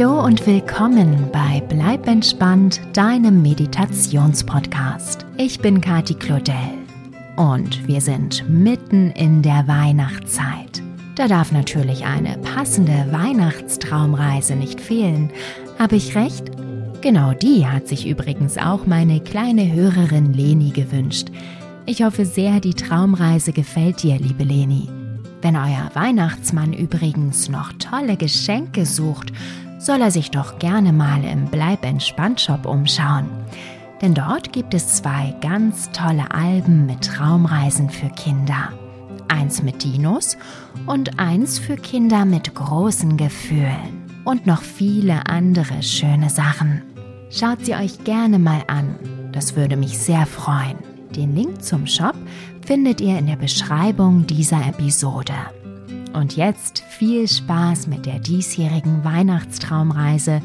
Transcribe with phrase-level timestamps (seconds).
[0.00, 5.26] Hallo und willkommen bei Bleib entspannt, deinem Meditationspodcast.
[5.36, 6.54] Ich bin Kati Claudel
[7.36, 10.80] und wir sind mitten in der Weihnachtszeit.
[11.16, 15.30] Da darf natürlich eine passende Weihnachtstraumreise nicht fehlen.
[15.78, 16.50] Habe ich recht?
[17.02, 21.28] Genau die hat sich übrigens auch meine kleine Hörerin Leni gewünscht.
[21.84, 24.88] Ich hoffe sehr, die Traumreise gefällt dir, liebe Leni.
[25.42, 29.32] Wenn euer Weihnachtsmann übrigens noch tolle Geschenke sucht,
[29.80, 33.26] soll er sich doch gerne mal im Bleib entspannt Shop umschauen.
[34.02, 38.72] Denn dort gibt es zwei ganz tolle Alben mit Traumreisen für Kinder.
[39.28, 40.36] Eins mit Dinos
[40.86, 44.22] und eins für Kinder mit großen Gefühlen.
[44.24, 46.82] Und noch viele andere schöne Sachen.
[47.30, 48.96] Schaut sie euch gerne mal an.
[49.32, 50.78] Das würde mich sehr freuen.
[51.14, 52.16] Den Link zum Shop
[52.64, 55.34] findet ihr in der Beschreibung dieser Episode.
[56.12, 60.42] Und jetzt viel Spaß mit der diesjährigen Weihnachtstraumreise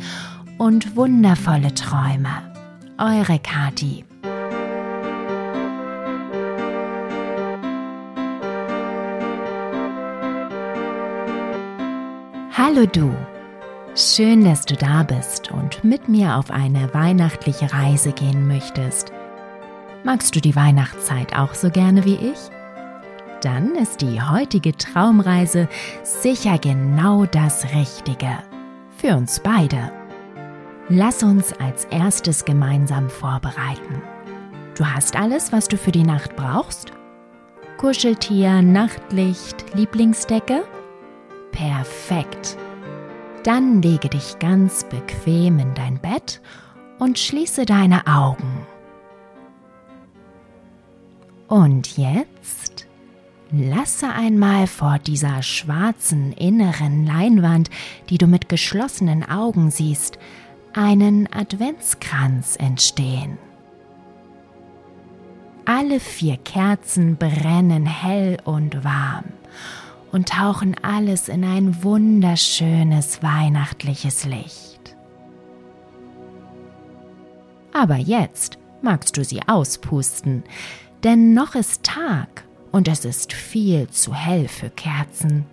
[0.58, 2.54] und wundervolle Träume.
[2.98, 4.06] Eure Kati.
[12.58, 13.14] Hallo du.
[13.96, 19.12] Schön, dass du da bist und mit mir auf eine weihnachtliche Reise gehen möchtest.
[20.04, 22.55] Magst du die Weihnachtszeit auch so gerne wie ich?
[23.46, 25.70] Dann ist die heutige Traumreise
[26.04, 28.40] sicher genau das Richtige.
[28.98, 29.92] Für uns beide.
[30.90, 34.02] Lass uns als erstes gemeinsam vorbereiten.
[34.76, 36.92] Du hast alles, was du für die Nacht brauchst?
[37.78, 40.64] Kuscheltier, Nachtlicht, Lieblingsdecke?
[41.52, 42.58] Perfekt.
[43.44, 46.42] Dann lege dich ganz bequem in dein Bett
[46.98, 48.66] und schließe deine Augen.
[51.48, 52.65] Und jetzt
[53.52, 57.70] Lasse einmal vor dieser schwarzen inneren Leinwand,
[58.10, 60.18] die du mit geschlossenen Augen siehst,
[60.74, 63.38] einen Adventskranz entstehen.
[65.66, 69.26] Alle vier Kerzen brennen hell und warm
[70.12, 74.96] und tauchen alles in ein wunderschönes weihnachtliches Licht.
[77.74, 80.44] Aber jetzt magst du sie auspusten,
[81.04, 82.45] denn noch ist Tag
[82.76, 85.46] und es ist viel zu hell für Kerzen.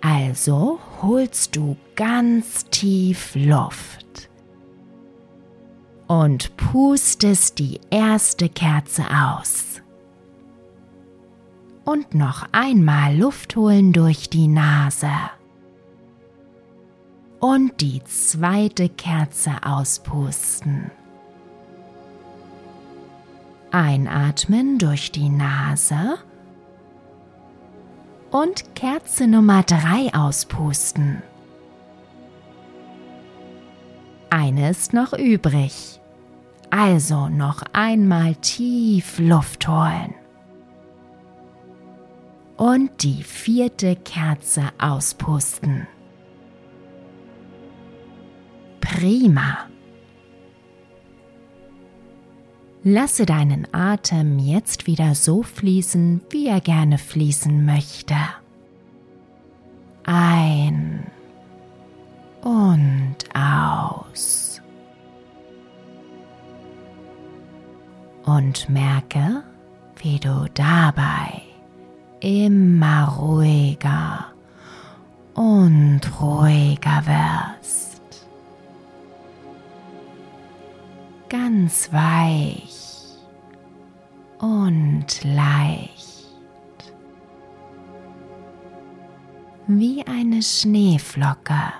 [0.00, 4.30] Also holst du ganz tief Luft
[6.06, 9.82] und pustest die erste Kerze aus.
[11.84, 15.10] Und noch einmal Luft holen durch die Nase.
[17.40, 20.92] Und die zweite Kerze auspusten.
[23.74, 26.14] Einatmen durch die Nase
[28.30, 31.24] und Kerze Nummer 3 auspusten.
[34.30, 36.00] Eine ist noch übrig.
[36.70, 40.14] Also noch einmal tief Luft holen.
[42.56, 45.88] Und die vierte Kerze auspusten.
[48.80, 49.66] Prima.
[52.86, 58.14] Lasse deinen Atem jetzt wieder so fließen, wie er gerne fließen möchte.
[60.04, 61.06] Ein
[62.42, 64.60] und aus.
[68.26, 69.42] Und merke,
[69.96, 71.40] wie du dabei
[72.20, 74.26] immer ruhiger
[75.32, 77.93] und ruhiger wirst.
[81.28, 82.94] Ganz weich
[84.38, 86.28] und leicht,
[89.66, 91.72] wie eine Schneeflocke,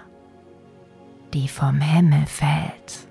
[1.32, 3.08] die vom Himmel fällt.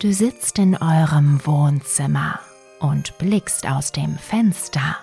[0.00, 2.38] Du sitzt in eurem Wohnzimmer
[2.80, 4.96] und blickst aus dem Fenster.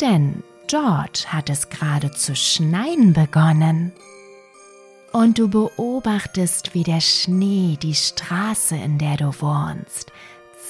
[0.00, 3.92] Denn dort hat es gerade zu schneien begonnen.
[5.12, 10.12] Und du beobachtest, wie der Schnee die Straße, in der du wohnst,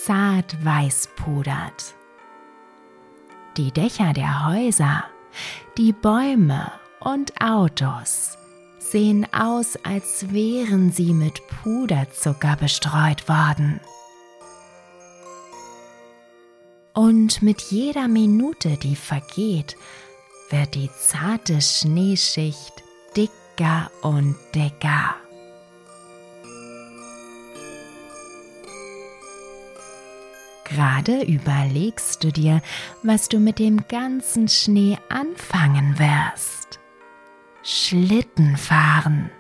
[0.05, 1.95] zart weiß pudert.
[3.57, 5.05] Die Dächer der Häuser,
[5.77, 8.39] die Bäume und Autos
[8.79, 13.81] sehen aus, als wären sie mit Puderzucker bestreut worden.
[16.93, 19.77] Und mit jeder Minute, die vergeht,
[20.51, 22.83] wird die zarte Schneeschicht
[23.17, 25.15] dicker und dicker.
[30.65, 32.63] Gerade überlegst du dir,
[33.03, 36.79] was du mit dem ganzen Schnee anfangen wirst.
[37.63, 39.31] Schlitten fahren,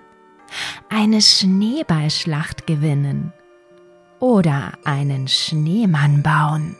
[0.89, 3.33] eine Schneeballschlacht gewinnen
[4.19, 6.77] oder einen Schneemann bauen.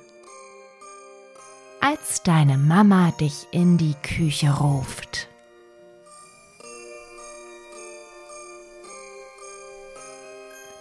[1.83, 5.29] Als deine Mama dich in die Küche ruft.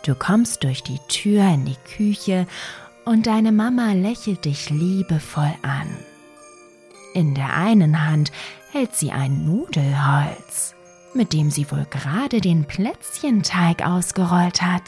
[0.05, 2.47] Du kommst durch die Tür in die Küche
[3.05, 5.87] und deine Mama lächelt dich liebevoll an.
[7.13, 8.33] In der einen Hand
[8.71, 10.75] hält sie ein Nudelholz,
[11.13, 14.83] mit dem sie wohl gerade den Plätzchenteig ausgerollt hat.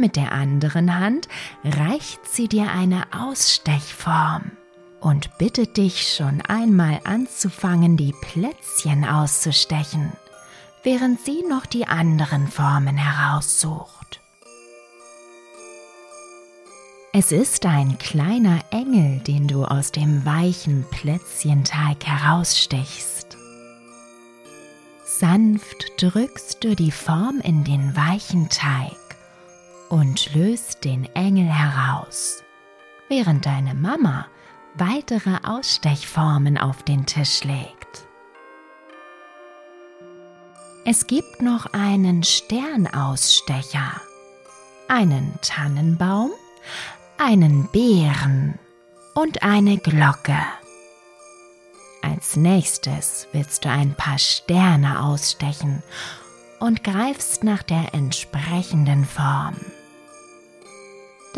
[0.00, 1.26] Mit der anderen Hand
[1.64, 4.52] reicht sie dir eine Ausstechform
[5.00, 10.12] und bittet dich schon einmal anzufangen, die Plätzchen auszustechen,
[10.84, 14.20] während sie noch die anderen Formen heraussucht.
[17.12, 23.36] Es ist ein kleiner Engel, den du aus dem weichen Plätzchenteig herausstichst.
[25.04, 29.07] Sanft drückst du die Form in den weichen Teig
[29.88, 32.42] und löst den Engel heraus,
[33.08, 34.26] während deine Mama
[34.74, 38.06] weitere Ausstechformen auf den Tisch legt.
[40.84, 44.00] Es gibt noch einen Sternausstecher,
[44.88, 46.30] einen Tannenbaum,
[47.18, 48.58] einen Bären
[49.14, 50.38] und eine Glocke.
[52.00, 55.82] Als nächstes willst du ein paar Sterne ausstechen
[56.60, 59.56] und greifst nach der entsprechenden Form.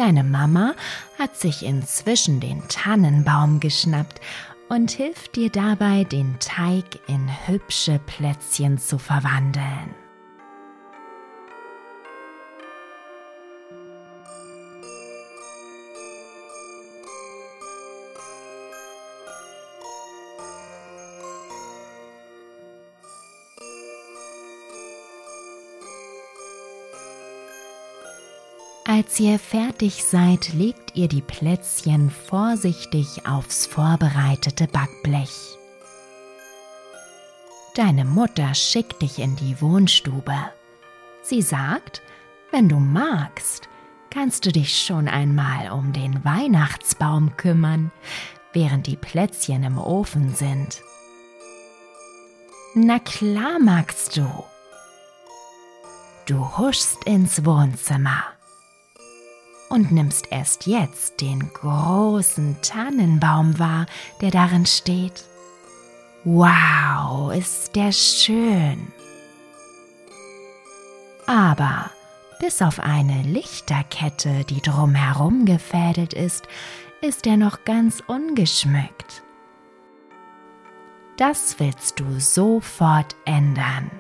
[0.01, 0.73] Deine Mama
[1.19, 4.19] hat sich inzwischen den Tannenbaum geschnappt
[4.71, 9.95] und hilft dir dabei, den Teig in hübsche Plätzchen zu verwandeln.
[29.01, 35.57] Als ihr fertig seid, legt ihr die Plätzchen vorsichtig aufs vorbereitete Backblech.
[37.75, 40.37] Deine Mutter schickt dich in die Wohnstube.
[41.23, 42.03] Sie sagt,
[42.51, 43.71] wenn du magst,
[44.11, 47.91] kannst du dich schon einmal um den Weihnachtsbaum kümmern,
[48.53, 50.83] während die Plätzchen im Ofen sind.
[52.75, 54.29] Na klar magst du.
[56.27, 58.25] Du huschst ins Wohnzimmer
[59.71, 63.87] und nimmst erst jetzt den großen Tannenbaum wahr,
[64.21, 65.25] der darin steht.
[66.25, 68.89] Wow, ist der schön.
[71.27, 71.91] Aber
[72.41, 76.47] bis auf eine Lichterkette, die drumherum gefädelt ist,
[77.01, 79.23] ist er noch ganz ungeschmückt.
[81.17, 83.91] Das willst du sofort ändern.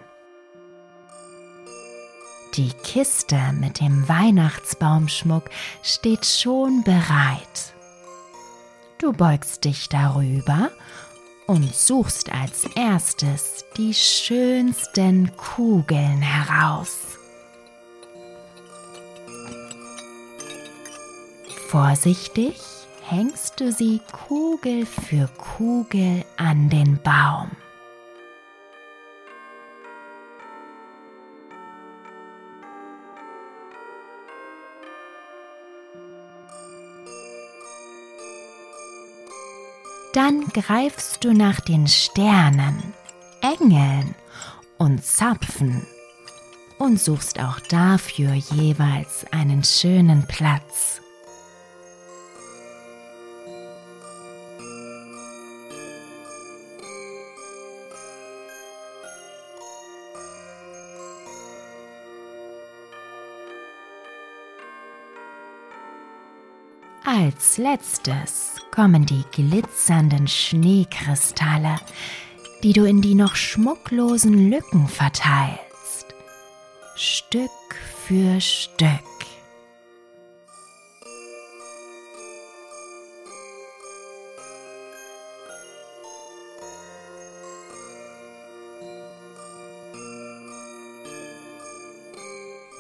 [2.55, 5.45] Die Kiste mit dem Weihnachtsbaumschmuck
[5.83, 7.75] steht schon bereit.
[8.99, 10.71] Du beugst dich darüber
[11.47, 17.19] und suchst als erstes die schönsten Kugeln heraus.
[21.69, 22.61] Vorsichtig
[23.05, 27.51] hängst du sie Kugel für Kugel an den Baum.
[40.23, 42.93] Dann greifst du nach den Sternen,
[43.41, 44.15] Engeln
[44.77, 45.87] und Zapfen
[46.79, 51.01] und suchst auch dafür jeweils einen schönen Platz.
[67.05, 71.77] Als letztes kommen die glitzernden Schneekristalle,
[72.63, 76.15] die du in die noch schmucklosen Lücken verteilst,
[76.97, 77.51] Stück
[78.07, 78.89] für Stück.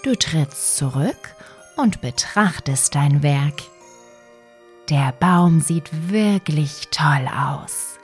[0.02, 1.34] Du trittst zurück
[1.76, 3.62] und betrachtest dein Werk.
[4.90, 7.96] Der Baum sieht wirklich toll aus.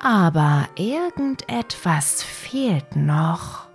[0.00, 3.68] Aber irgendetwas fehlt noch.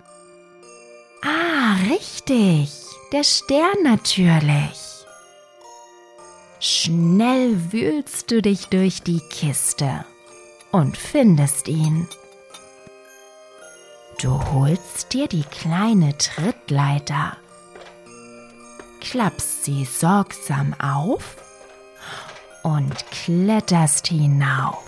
[1.22, 2.72] Ah, richtig.
[3.10, 5.06] Der Stern natürlich.
[6.60, 10.04] Schnell wühlst du dich durch die Kiste
[10.72, 12.06] und findest ihn.
[14.20, 17.38] Du holst dir die kleine Trittleiter,
[19.00, 21.36] klappst sie sorgsam auf
[22.62, 24.84] und kletterst hinauf.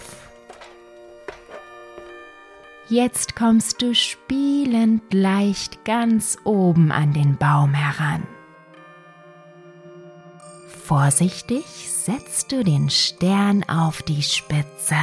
[2.88, 8.26] Jetzt kommst du spielend leicht ganz oben an den Baum heran.
[10.84, 14.96] Vorsichtig setzt du den Stern auf die Spitze.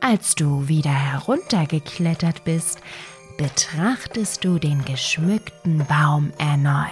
[0.00, 2.80] Als du wieder heruntergeklettert bist,
[3.36, 6.88] betrachtest du den geschmückten Baum erneut.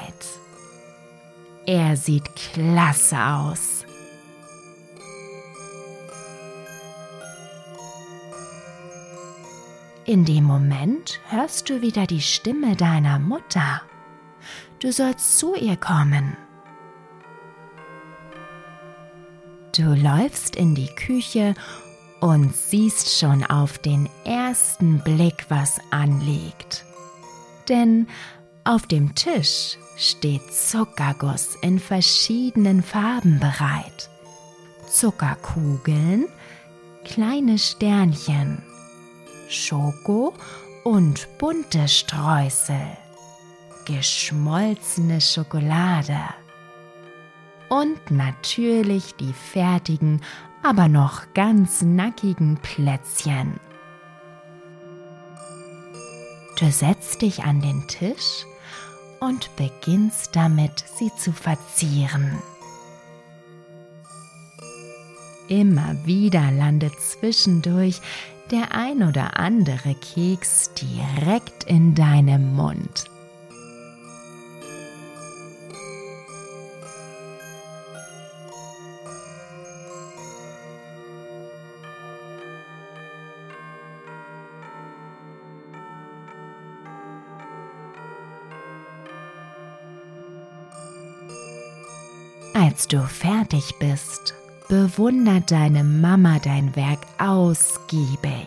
[1.66, 3.84] Er sieht klasse aus.
[10.04, 13.82] In dem Moment hörst du wieder die Stimme deiner Mutter.
[14.80, 16.36] Du sollst zu ihr kommen.
[19.76, 21.54] Du läufst in die Küche
[22.22, 26.84] und siehst schon auf den ersten Blick, was anliegt.
[27.68, 28.06] Denn
[28.62, 34.08] auf dem Tisch steht Zuckerguss in verschiedenen Farben bereit.
[34.88, 36.28] Zuckerkugeln,
[37.04, 38.62] kleine Sternchen,
[39.48, 40.32] Schoko
[40.84, 42.86] und bunte Streusel,
[43.84, 46.20] geschmolzene Schokolade
[47.68, 50.20] und natürlich die fertigen
[50.62, 53.58] aber noch ganz nackigen Plätzchen.
[56.58, 58.46] Du setzt dich an den Tisch
[59.20, 62.38] und beginnst damit, sie zu verzieren.
[65.48, 68.00] Immer wieder landet zwischendurch
[68.50, 73.11] der ein oder andere Keks direkt in deinem Mund.
[92.64, 94.34] Als du fertig bist,
[94.68, 98.46] bewundert deine Mama dein Werk ausgiebig.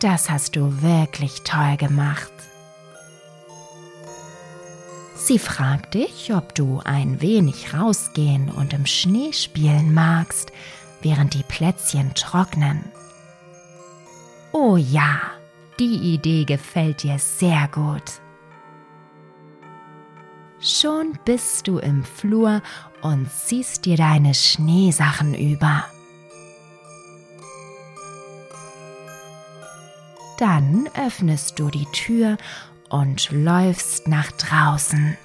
[0.00, 2.32] Das hast du wirklich toll gemacht.
[5.14, 10.50] Sie fragt dich, ob du ein wenig rausgehen und im Schnee spielen magst,
[11.00, 12.86] während die Plätzchen trocknen.
[14.50, 15.20] Oh ja,
[15.78, 18.23] die Idee gefällt dir sehr gut.
[20.84, 22.60] Schon bist du im Flur
[23.00, 25.86] und ziehst dir deine Schneesachen über.
[30.38, 32.36] Dann öffnest du die Tür
[32.90, 35.16] und läufst nach draußen.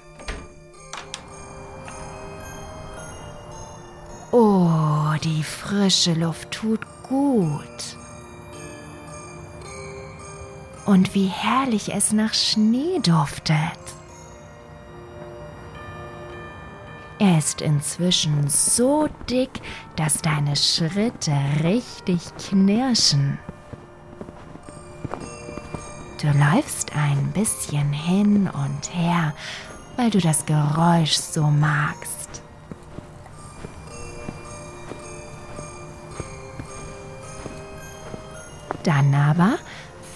[4.32, 7.98] Oh, die frische Luft tut gut.
[10.86, 13.79] Und wie herrlich es nach Schnee duftet.
[17.20, 19.50] Er ist inzwischen so dick,
[19.96, 23.38] dass deine Schritte richtig knirschen.
[26.18, 29.34] Du läufst ein bisschen hin und her,
[29.96, 32.40] weil du das Geräusch so magst.
[38.82, 39.58] Dann aber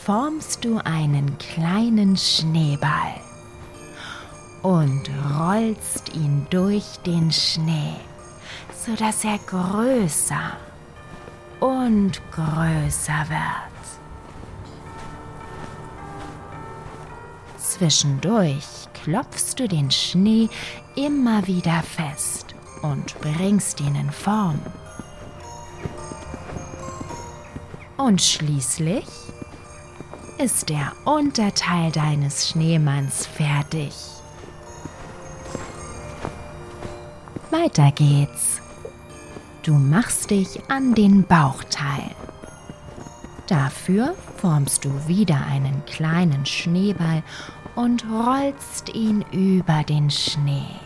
[0.06, 3.23] formst du einen kleinen Schneeball
[4.64, 7.96] und rollst ihn durch den Schnee,
[8.74, 10.56] sodass er größer
[11.60, 13.74] und größer wird.
[17.58, 20.48] Zwischendurch klopfst du den Schnee
[20.96, 24.60] immer wieder fest und bringst ihn in Form.
[27.98, 29.04] Und schließlich
[30.38, 33.92] ist der Unterteil deines Schneemanns fertig.
[37.64, 38.60] Weiter geht's.
[39.62, 42.10] Du machst dich an den Bauchteil.
[43.46, 47.22] Dafür formst du wieder einen kleinen Schneeball
[47.74, 50.76] und rollst ihn über den Schnee.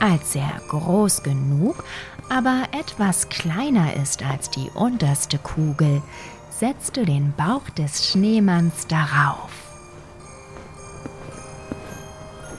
[0.00, 1.82] Als er groß genug,
[2.28, 6.02] aber etwas kleiner ist als die unterste Kugel,
[6.50, 9.71] setzt du den Bauch des Schneemanns darauf.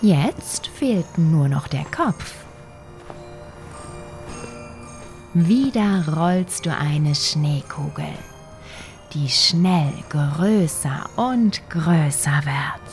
[0.03, 2.33] Jetzt fehlt nur noch der Kopf.
[5.33, 8.11] Wieder rollst du eine Schneekugel,
[9.13, 12.83] die schnell größer und größer wird.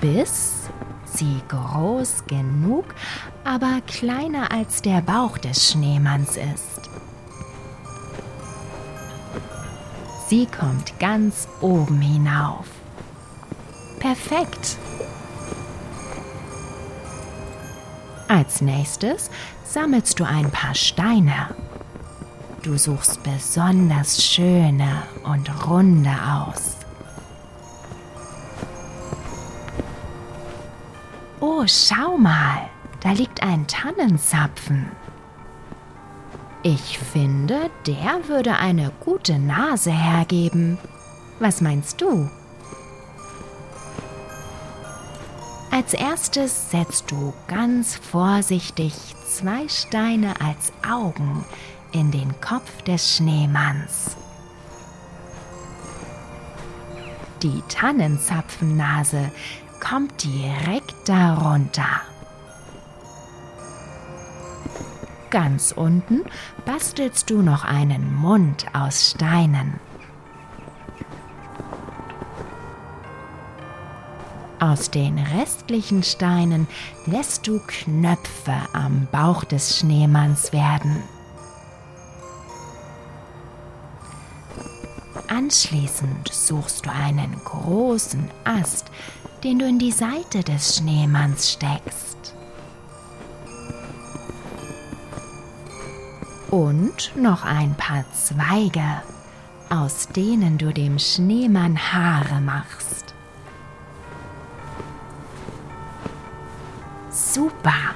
[0.00, 0.70] Bis
[1.04, 2.84] sie groß genug,
[3.42, 6.88] aber kleiner als der Bauch des Schneemanns ist.
[10.28, 12.81] Sie kommt ganz oben hinauf.
[14.02, 14.78] Perfekt.
[18.26, 19.30] Als nächstes
[19.64, 21.54] sammelst du ein paar Steine.
[22.62, 26.78] Du suchst besonders schöne und runde aus.
[31.38, 32.68] Oh, schau mal,
[33.04, 34.90] da liegt ein Tannenzapfen.
[36.64, 40.78] Ich finde, der würde eine gute Nase hergeben.
[41.38, 42.28] Was meinst du?
[45.72, 48.92] Als erstes setzt du ganz vorsichtig
[49.24, 51.46] zwei Steine als Augen
[51.92, 54.14] in den Kopf des Schneemanns.
[57.42, 59.32] Die Tannenzapfennase
[59.80, 62.02] kommt direkt darunter.
[65.30, 66.20] Ganz unten
[66.66, 69.80] bastelst du noch einen Mund aus Steinen.
[74.62, 76.68] Aus den restlichen Steinen
[77.06, 81.02] lässt du Knöpfe am Bauch des Schneemanns werden.
[85.26, 88.86] Anschließend suchst du einen großen Ast,
[89.42, 92.36] den du in die Seite des Schneemanns steckst.
[96.52, 99.02] Und noch ein paar Zweige,
[99.70, 102.91] aus denen du dem Schneemann Haare machst.
[107.32, 107.94] Super,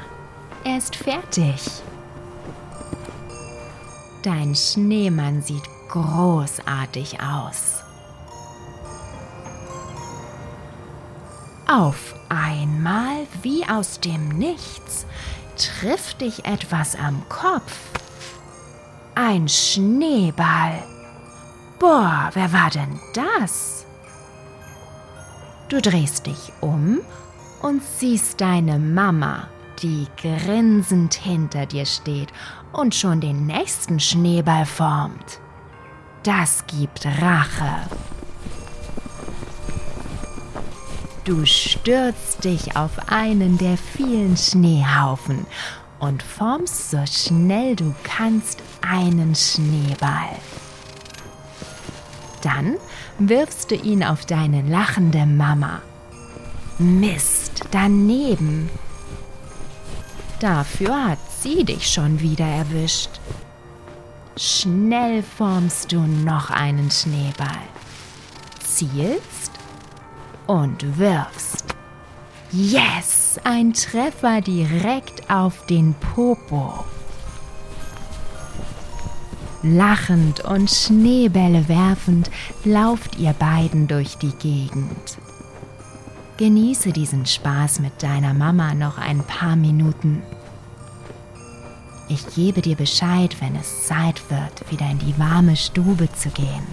[0.64, 1.60] er ist fertig.
[4.22, 7.82] Dein Schneemann sieht großartig aus.
[11.68, 15.04] Auf einmal, wie aus dem Nichts,
[15.58, 17.76] trifft dich etwas am Kopf.
[19.14, 20.82] Ein Schneeball.
[21.78, 23.84] Boah, wer war denn das?
[25.68, 27.00] Du drehst dich um
[27.66, 29.48] und siehst deine Mama,
[29.82, 32.28] die grinsend hinter dir steht
[32.72, 35.40] und schon den nächsten Schneeball formt.
[36.22, 37.88] Das gibt Rache.
[41.24, 45.44] Du stürzt dich auf einen der vielen Schneehaufen
[45.98, 50.36] und formst so schnell du kannst einen Schneeball.
[52.42, 52.76] Dann
[53.18, 55.82] wirfst du ihn auf deine lachende Mama.
[56.78, 58.70] Mist, daneben.
[60.40, 63.10] Dafür hat sie dich schon wieder erwischt.
[64.36, 67.62] Schnell formst du noch einen Schneeball,
[68.62, 69.52] zielst
[70.46, 71.64] und wirfst.
[72.52, 76.84] Yes, ein Treffer direkt auf den Popo.
[79.62, 82.30] Lachend und Schneebälle werfend
[82.64, 85.18] lauft ihr beiden durch die Gegend.
[86.36, 90.22] Genieße diesen Spaß mit deiner Mama noch ein paar Minuten.
[92.10, 96.66] Ich gebe dir Bescheid, wenn es Zeit wird, wieder in die warme Stube zu gehen.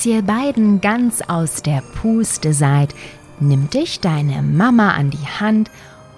[0.00, 2.94] Als ihr beiden ganz aus der Puste seid,
[3.38, 5.70] nimmt dich deine Mama an die Hand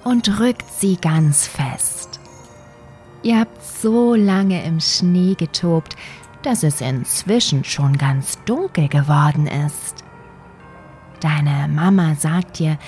[0.05, 2.21] und rückt sie ganz fest.
[3.25, 5.97] Ihr habt so lange im Schnee getobt,
[6.45, 10.05] dass es inzwischen schon ganz dunkel geworden ist.
[11.19, 12.79] Deine Mama sagt dir,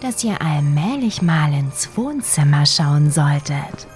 [0.00, 3.86] dass ihr allmählich mal ins Wohnzimmer schauen solltet.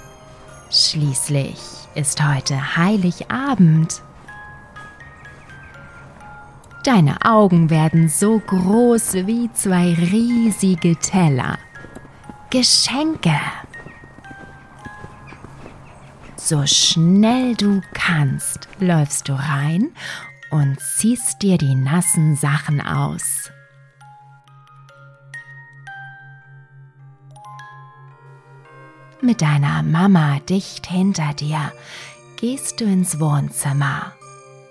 [0.70, 1.58] Schließlich
[1.94, 4.00] ist heute Heiligabend.
[6.88, 11.58] Deine Augen werden so groß wie zwei riesige Teller.
[12.48, 13.38] Geschenke.
[16.36, 19.90] So schnell du kannst, läufst du rein
[20.50, 23.50] und ziehst dir die nassen Sachen aus.
[29.20, 31.70] Mit deiner Mama dicht hinter dir
[32.36, 34.12] gehst du ins Wohnzimmer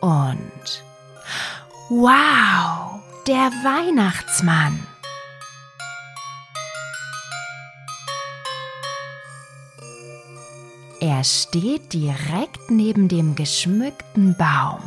[0.01, 0.83] und
[1.89, 4.79] wow, der Weihnachtsmann.
[10.99, 14.79] Er steht direkt neben dem geschmückten Baum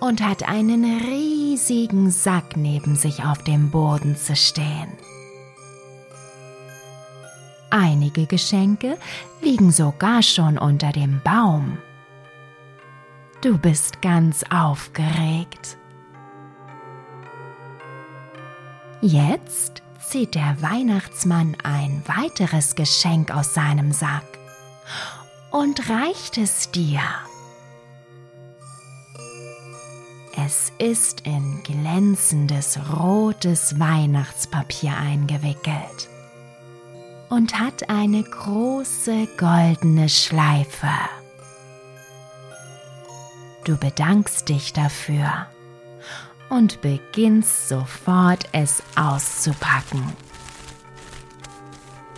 [0.00, 4.92] und hat einen riesigen Sack neben sich auf dem Boden zu stehen.
[7.70, 8.98] Einige Geschenke
[9.40, 11.78] liegen sogar schon unter dem Baum.
[13.40, 15.78] Du bist ganz aufgeregt.
[19.06, 24.24] Jetzt zieht der Weihnachtsmann ein weiteres Geschenk aus seinem Sack
[25.52, 26.98] und reicht es dir.
[30.44, 36.08] Es ist in glänzendes rotes Weihnachtspapier eingewickelt
[37.28, 40.90] und hat eine große goldene Schleife.
[43.62, 45.46] Du bedankst dich dafür
[46.48, 50.02] und beginnst sofort es auszupacken.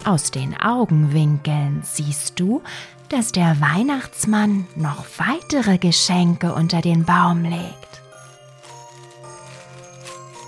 [0.04, 2.62] Aus den Augenwinkeln siehst du,
[3.08, 8.02] dass der Weihnachtsmann noch weitere Geschenke unter den Baum legt.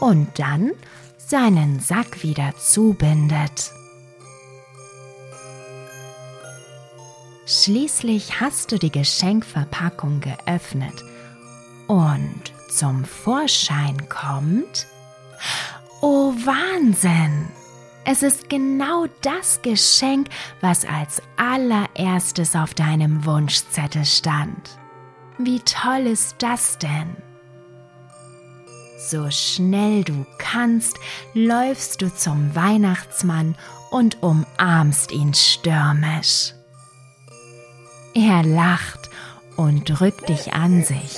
[0.01, 0.73] Und dann
[1.17, 3.73] seinen Sack wieder zubindet.
[7.47, 11.05] Schließlich hast du die Geschenkverpackung geöffnet
[11.89, 14.87] und zum Vorschein kommt...
[16.03, 17.49] Oh Wahnsinn!
[18.05, 20.29] Es ist genau das Geschenk,
[20.61, 24.79] was als allererstes auf deinem Wunschzettel stand.
[25.39, 27.17] Wie toll ist das denn?
[28.99, 30.97] So schnell du kannst,
[31.35, 33.57] läufst du zum Weihnachtsmann
[33.91, 36.55] und umarmst ihn stürmisch.
[38.15, 39.11] Er lacht
[39.57, 41.17] und drückt dich an sich.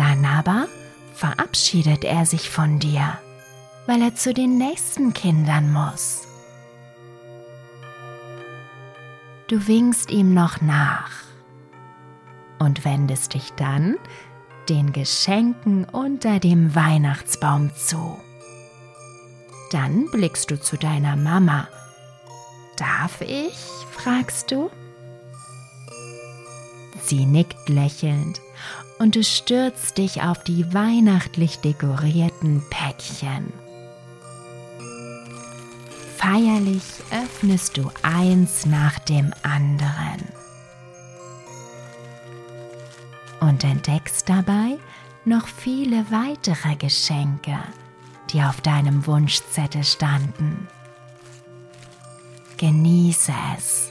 [0.00, 0.66] Dann aber
[1.12, 3.18] verabschiedet er sich von dir,
[3.84, 6.22] weil er zu den nächsten Kindern muss.
[9.48, 11.10] Du winkst ihm noch nach
[12.58, 13.98] und wendest dich dann
[14.70, 18.18] den Geschenken unter dem Weihnachtsbaum zu.
[19.70, 21.68] Dann blickst du zu deiner Mama.
[22.78, 23.58] Darf ich?
[23.90, 24.70] fragst du.
[27.02, 28.40] Sie nickt lächelnd
[29.00, 33.52] und du stürzt dich auf die weihnachtlich dekorierten Päckchen.
[36.16, 40.28] Feierlich öffnest du eins nach dem anderen
[43.40, 44.78] und entdeckst dabei
[45.24, 47.58] noch viele weitere Geschenke
[48.32, 50.68] die auf deinem Wunschzettel standen.
[52.58, 53.89] Genieße es.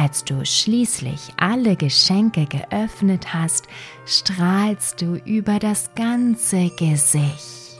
[0.00, 3.64] Als du schließlich alle Geschenke geöffnet hast,
[4.06, 7.76] strahlst du über das ganze Gesicht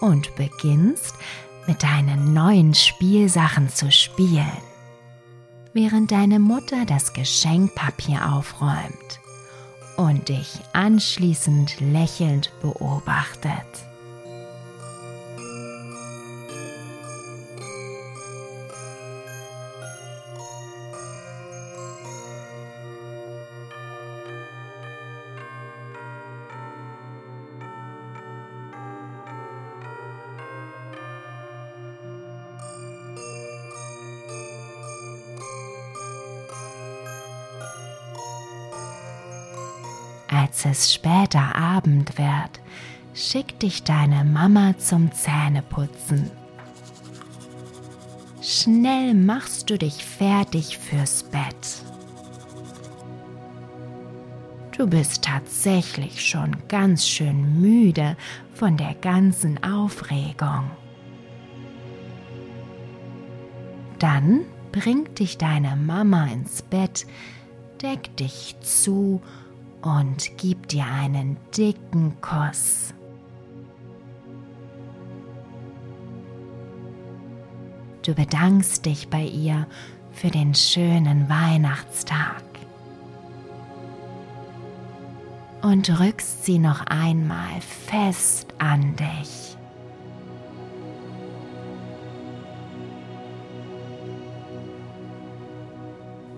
[0.00, 1.14] und beginnst
[1.66, 4.52] mit deinen neuen Spielsachen zu spielen,
[5.72, 9.20] während deine Mutter das Geschenkpapier aufräumt
[9.96, 13.87] und dich anschließend lächelnd beobachtet.
[40.40, 42.60] Als es später Abend wird,
[43.12, 46.30] schickt dich deine Mama zum Zähneputzen.
[48.40, 51.82] Schnell machst du dich fertig fürs Bett.
[54.76, 58.16] Du bist tatsächlich schon ganz schön müde
[58.54, 60.70] von der ganzen Aufregung.
[63.98, 67.08] Dann bringt dich deine Mama ins Bett,
[67.82, 69.20] deckt dich zu
[69.82, 72.94] und gib dir einen dicken Kuss.
[78.02, 79.66] Du bedankst dich bei ihr
[80.12, 82.42] für den schönen Weihnachtstag
[85.62, 89.56] und drückst sie noch einmal fest an dich.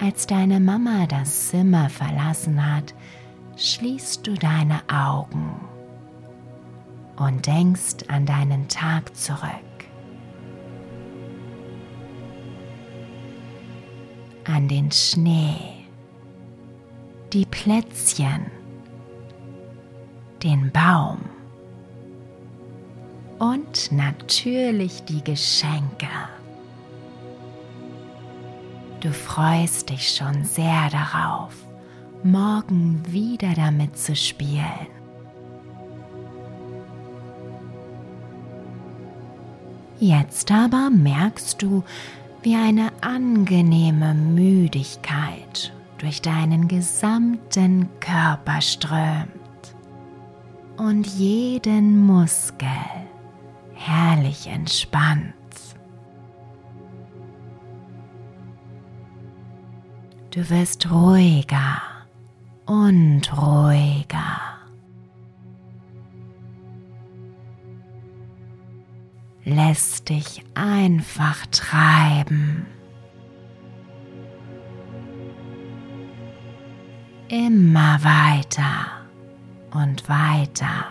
[0.01, 2.95] Als deine Mama das Zimmer verlassen hat,
[3.61, 5.61] schließt du deine Augen
[7.17, 9.41] und denkst an deinen Tag zurück.
[14.45, 15.85] An den Schnee,
[17.35, 18.51] die Plätzchen,
[20.43, 21.21] den Baum
[23.39, 26.09] und natürlich die Geschenke.
[29.01, 31.55] Du freust dich schon sehr darauf,
[32.25, 34.87] morgen wieder damit zu spielen.
[39.99, 41.85] Jetzt aber merkst du,
[42.43, 49.29] wie eine angenehme Müdigkeit durch deinen gesamten Körper strömt
[50.79, 52.69] und jeden Muskel
[53.75, 55.35] herrlich entspannt.
[60.31, 61.83] Du wirst ruhiger
[62.71, 64.39] und ruhiger.
[69.45, 72.67] Lässt dich einfach treiben.
[77.29, 78.87] Immer weiter
[79.73, 80.85] und weiter.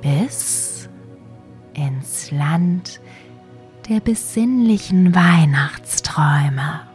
[0.00, 0.88] Bis
[1.74, 3.02] ins Land
[3.90, 6.93] der besinnlichen Weihnachtsträume.